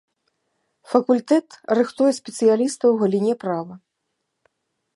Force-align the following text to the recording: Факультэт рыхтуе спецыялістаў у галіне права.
Факультэт 0.93 1.47
рыхтуе 1.79 2.11
спецыялістаў 2.19 2.89
у 2.95 2.99
галіне 3.03 3.35
права. 3.47 3.73